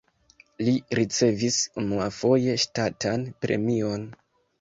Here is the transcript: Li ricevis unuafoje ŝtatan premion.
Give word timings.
Li 0.67 0.71
ricevis 0.99 1.59
unuafoje 1.81 2.55
ŝtatan 2.63 3.27
premion. 3.45 4.09